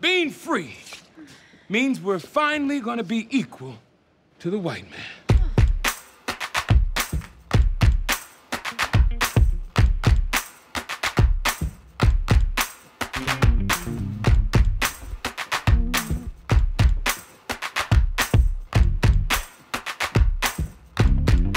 [0.00, 0.76] Being free
[1.68, 3.76] means we're finally gonna be equal
[4.40, 5.00] to the white man.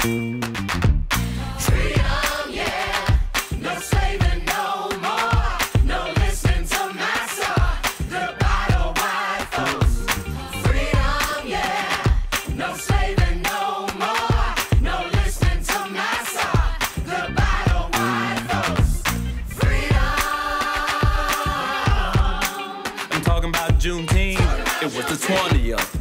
[0.00, 0.49] Juneteenth.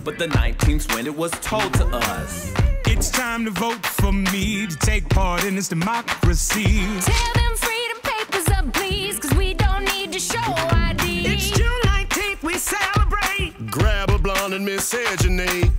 [0.09, 2.51] But the 19th when it was told to us.
[2.87, 6.79] It's time to vote for me to take part in this democracy.
[7.01, 11.27] Tell them freedom papers up, please, cause we don't need to show ID.
[11.27, 13.53] It's June 19th, we celebrate.
[13.69, 15.71] Grab a blonde and miscegenate.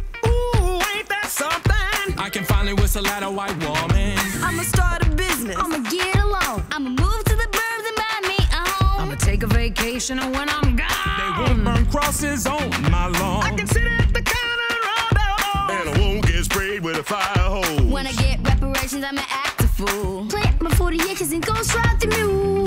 [2.21, 4.15] I can finally whistle at a white woman.
[4.45, 5.57] I'ma start a business.
[5.57, 6.62] I'ma get along.
[6.71, 9.01] I'ma move to the burbs and buy me a home.
[9.01, 13.43] I'ma take a vacation and when I'm gone, They won't burn crosses on my lawn.
[13.43, 15.71] I can sit at the counter all day long.
[15.71, 17.81] And I won't get sprayed with a fire hose.
[17.91, 20.27] When I get reparations, I'ma act a fool.
[20.27, 22.61] Plant my 40 acres and go strike the mule.